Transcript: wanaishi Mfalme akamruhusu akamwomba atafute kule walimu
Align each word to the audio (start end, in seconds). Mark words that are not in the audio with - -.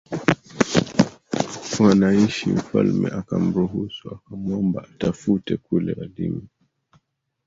wanaishi 1.83 2.47
Mfalme 2.55 3.09
akamruhusu 3.11 4.07
akamwomba 4.15 4.83
atafute 4.93 5.57
kule 5.57 5.93
walimu 5.99 6.47